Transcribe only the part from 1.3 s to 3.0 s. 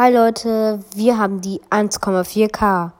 die 1,4K.